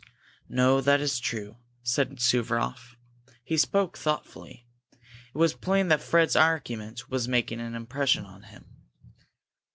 [0.49, 2.95] "No, that is true," said Suvaroff.
[3.43, 4.65] He spoke thoughtfully.
[4.93, 8.65] It was plain that Fred's argument was making an impression on him.